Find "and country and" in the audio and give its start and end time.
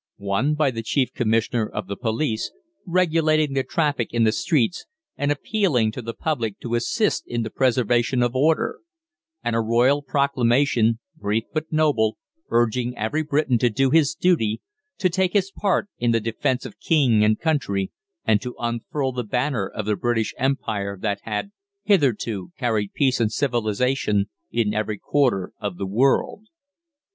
17.23-18.41